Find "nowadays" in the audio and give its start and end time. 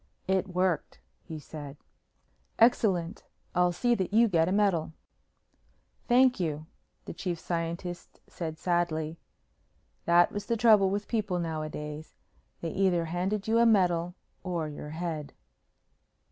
11.37-12.15